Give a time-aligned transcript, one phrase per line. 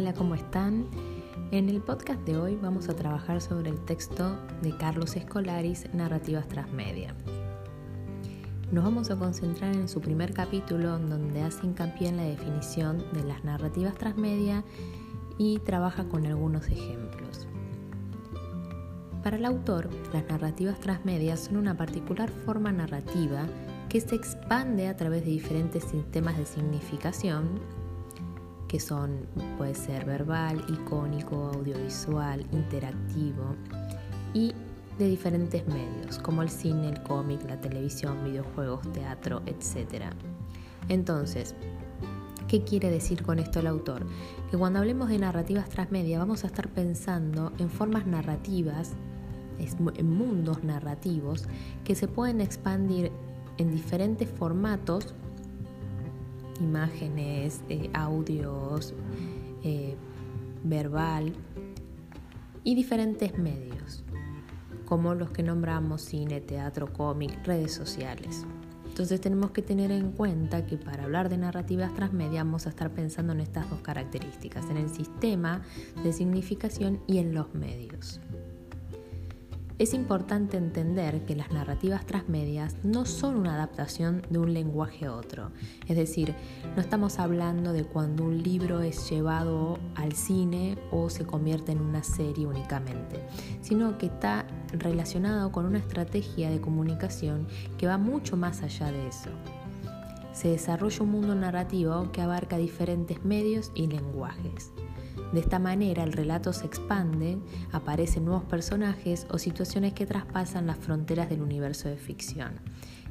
[0.00, 0.86] Hola, ¿cómo están?
[1.50, 6.48] En el podcast de hoy vamos a trabajar sobre el texto de Carlos Escolaris, Narrativas
[6.48, 7.14] Transmedia.
[8.72, 13.24] Nos vamos a concentrar en su primer capítulo donde hace hincapié en la definición de
[13.24, 14.64] las narrativas transmedia
[15.36, 17.46] y trabaja con algunos ejemplos.
[19.22, 23.44] Para el autor, las narrativas transmedia son una particular forma narrativa
[23.90, 27.60] que se expande a través de diferentes sistemas de significación
[28.70, 29.26] que son,
[29.58, 33.56] puede ser verbal, icónico, audiovisual, interactivo
[34.32, 34.54] y
[34.96, 40.04] de diferentes medios, como el cine, el cómic, la televisión, videojuegos, teatro, etc.
[40.88, 41.56] Entonces,
[42.46, 44.06] ¿qué quiere decir con esto el autor?
[44.52, 48.92] Que cuando hablemos de narrativas transmedia vamos a estar pensando en formas narrativas,
[49.58, 51.48] en mundos narrativos
[51.82, 53.10] que se pueden expandir
[53.58, 55.12] en diferentes formatos
[56.60, 58.94] imágenes, eh, audios,
[59.64, 59.96] eh,
[60.62, 61.32] verbal
[62.64, 64.04] y diferentes medios,
[64.84, 68.44] como los que nombramos cine, teatro, cómic, redes sociales.
[68.86, 72.90] Entonces tenemos que tener en cuenta que para hablar de narrativas transmedia vamos a estar
[72.90, 75.62] pensando en estas dos características, en el sistema
[76.02, 78.20] de significación y en los medios.
[79.80, 85.14] Es importante entender que las narrativas transmedias no son una adaptación de un lenguaje a
[85.14, 85.52] otro.
[85.88, 86.34] Es decir,
[86.76, 91.80] no estamos hablando de cuando un libro es llevado al cine o se convierte en
[91.80, 93.24] una serie únicamente,
[93.62, 99.08] sino que está relacionado con una estrategia de comunicación que va mucho más allá de
[99.08, 99.30] eso.
[100.34, 104.72] Se desarrolla un mundo narrativo que abarca diferentes medios y lenguajes.
[105.32, 107.38] De esta manera el relato se expande,
[107.72, 112.60] aparecen nuevos personajes o situaciones que traspasan las fronteras del universo de ficción.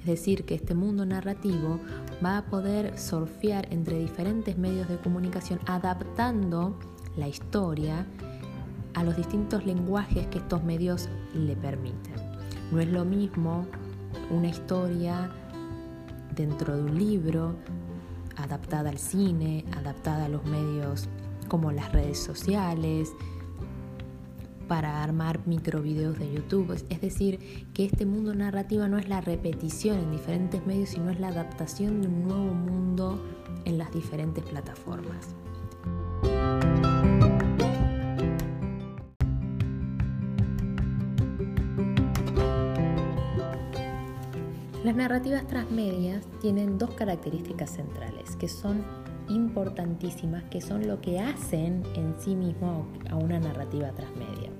[0.00, 1.80] Es decir, que este mundo narrativo
[2.24, 6.78] va a poder surfear entre diferentes medios de comunicación adaptando
[7.16, 8.06] la historia
[8.94, 12.14] a los distintos lenguajes que estos medios le permiten.
[12.72, 13.66] No es lo mismo
[14.30, 15.30] una historia
[16.34, 17.56] dentro de un libro,
[18.36, 21.08] adaptada al cine, adaptada a los medios
[21.46, 23.12] como las redes sociales,
[24.68, 26.72] para armar microvideos de YouTube.
[26.88, 31.20] Es decir, que este mundo narrativo no es la repetición en diferentes medios, sino es
[31.20, 33.22] la adaptación de un nuevo mundo
[33.64, 35.34] en las diferentes plataformas.
[44.84, 48.84] Las narrativas transmedias tienen dos características centrales, que son
[49.28, 54.50] importantísimas que son lo que hacen en sí mismo a una narrativa transmedia.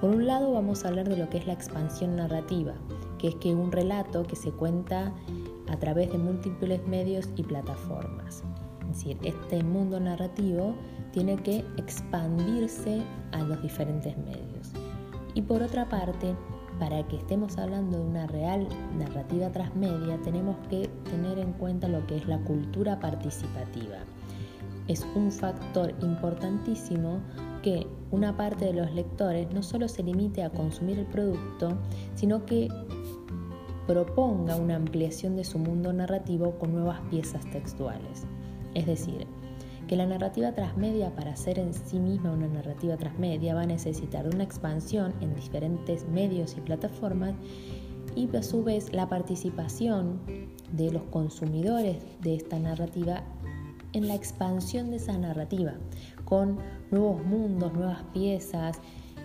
[0.00, 2.74] Por un lado vamos a hablar de lo que es la expansión narrativa,
[3.18, 5.12] que es que un relato que se cuenta
[5.68, 8.42] a través de múltiples medios y plataformas.
[8.82, 10.74] Es decir, este mundo narrativo
[11.12, 14.72] tiene que expandirse a los diferentes medios.
[15.34, 16.34] Y por otra parte,
[16.80, 18.66] para que estemos hablando de una real
[18.98, 23.98] narrativa transmedia, tenemos que tener en cuenta lo que es la cultura participativa.
[24.88, 27.20] Es un factor importantísimo
[27.62, 31.78] que una parte de los lectores no solo se limite a consumir el producto,
[32.14, 32.68] sino que
[33.86, 38.24] proponga una ampliación de su mundo narrativo con nuevas piezas textuales.
[38.74, 39.26] Es decir,
[39.90, 44.24] que la narrativa transmedia para ser en sí misma una narrativa transmedia va a necesitar
[44.32, 47.34] una expansión en diferentes medios y plataformas
[48.14, 50.20] y a su vez la participación
[50.70, 53.24] de los consumidores de esta narrativa
[53.92, 55.72] en la expansión de esa narrativa
[56.24, 56.58] con
[56.92, 58.78] nuevos mundos, nuevas piezas.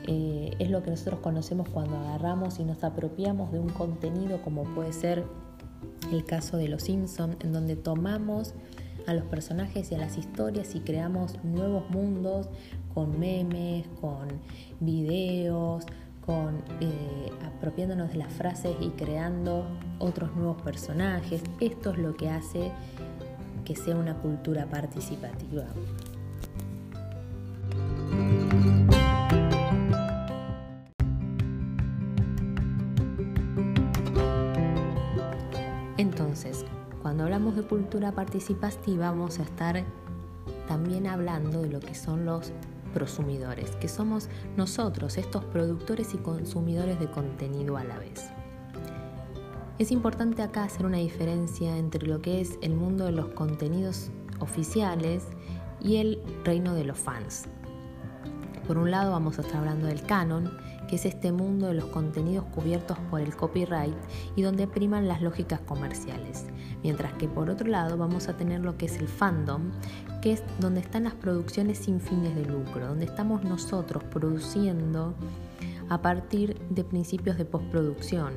[0.07, 4.63] Eh, es lo que nosotros conocemos cuando agarramos y nos apropiamos de un contenido como
[4.63, 5.25] puede ser
[6.11, 8.55] el caso de Los Simpson, en donde tomamos
[9.07, 12.49] a los personajes y a las historias y creamos nuevos mundos
[12.93, 14.27] con memes, con
[14.79, 15.85] videos,
[16.25, 19.67] con eh, apropiándonos de las frases y creando
[19.99, 21.41] otros nuevos personajes.
[21.59, 22.71] Esto es lo que hace
[23.63, 25.65] que sea una cultura participativa.
[35.97, 36.65] Entonces,
[37.06, 39.84] cuando hablamos de cultura participativa vamos a estar
[40.68, 42.52] también hablando de lo que son los
[42.96, 48.31] prosumidores, que somos nosotros, estos productores y consumidores de contenido a la vez.
[49.78, 54.10] Es importante acá hacer una diferencia entre lo que es el mundo de los contenidos
[54.40, 55.28] oficiales
[55.84, 57.44] y el reino de los fans.
[58.66, 60.57] Por un lado vamos a estar hablando del canon,
[60.95, 63.97] que es este mundo de los contenidos cubiertos por el copyright
[64.38, 66.45] y donde priman las lógicas comerciales.
[66.83, 69.71] Mientras que por otro lado vamos a tener lo que es el fandom,
[70.21, 75.15] que es donde están las producciones sin fines de lucro, donde estamos nosotros produciendo
[75.89, 78.31] a partir de principios de postproducción,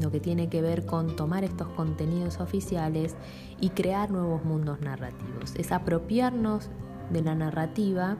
[0.00, 3.16] lo que tiene que ver con tomar estos contenidos oficiales
[3.60, 5.54] y crear nuevos mundos narrativos.
[5.56, 6.70] Es apropiarnos
[7.10, 8.16] de la narrativa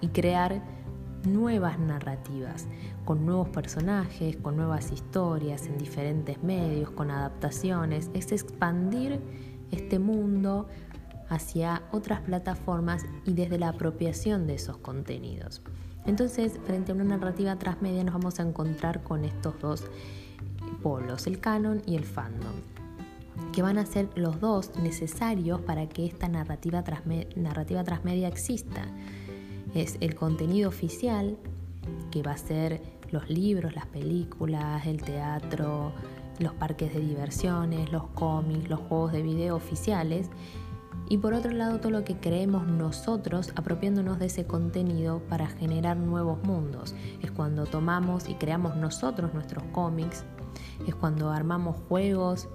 [0.00, 0.60] y crear
[1.32, 2.66] nuevas narrativas,
[3.04, 8.10] con nuevos personajes, con nuevas historias en diferentes medios, con adaptaciones.
[8.14, 9.20] Es expandir
[9.70, 10.68] este mundo
[11.28, 15.62] hacia otras plataformas y desde la apropiación de esos contenidos.
[16.06, 19.84] Entonces, frente a una narrativa transmedia nos vamos a encontrar con estos dos
[20.82, 22.54] polos, el canon y el fandom,
[23.52, 26.82] que van a ser los dos necesarios para que esta narrativa,
[27.36, 28.86] narrativa transmedia exista.
[29.74, 31.36] Es el contenido oficial,
[32.10, 35.92] que va a ser los libros, las películas, el teatro,
[36.38, 40.30] los parques de diversiones, los cómics, los juegos de video oficiales,
[41.10, 45.96] y por otro lado todo lo que creemos nosotros apropiándonos de ese contenido para generar
[45.96, 46.94] nuevos mundos.
[47.22, 50.24] Es cuando tomamos y creamos nosotros nuestros cómics,
[50.86, 52.48] es cuando armamos juegos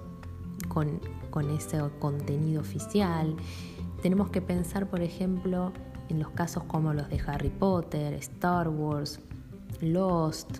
[0.68, 1.00] con,
[1.30, 3.34] con ese contenido oficial.
[4.02, 5.72] Tenemos que pensar, por ejemplo,
[6.08, 9.20] en los casos como los de Harry Potter, Star Wars,
[9.80, 10.58] Lost,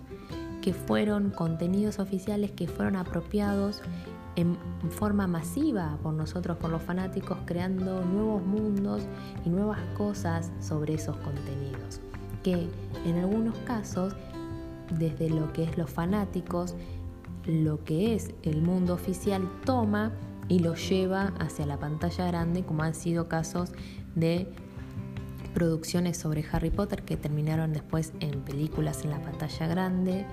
[0.61, 3.81] que fueron contenidos oficiales que fueron apropiados
[4.35, 4.57] en
[4.89, 9.03] forma masiva por nosotros, por los fanáticos, creando nuevos mundos
[9.45, 12.01] y nuevas cosas sobre esos contenidos,
[12.43, 12.67] que
[13.05, 14.15] en algunos casos,
[14.97, 16.75] desde lo que es los fanáticos,
[17.45, 20.11] lo que es el mundo oficial toma
[20.47, 23.71] y lo lleva hacia la pantalla grande, como han sido casos
[24.15, 24.51] de
[25.55, 30.25] producciones sobre Harry Potter que terminaron después en películas en la pantalla grande,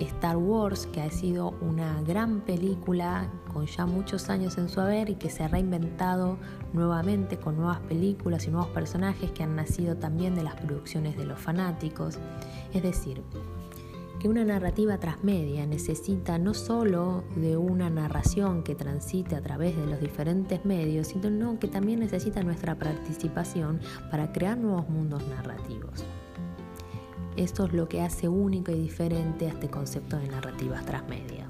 [0.00, 5.10] Star Wars, que ha sido una gran película con ya muchos años en su haber
[5.10, 6.38] y que se ha reinventado
[6.72, 11.26] nuevamente con nuevas películas y nuevos personajes que han nacido también de las producciones de
[11.26, 12.18] los fanáticos.
[12.72, 13.22] Es decir,
[14.18, 19.86] que una narrativa transmedia necesita no solo de una narración que transite a través de
[19.86, 23.80] los diferentes medios, sino que también necesita nuestra participación
[24.10, 26.04] para crear nuevos mundos narrativos.
[27.36, 31.46] Esto es lo que hace único y diferente a este concepto de narrativas transmedia.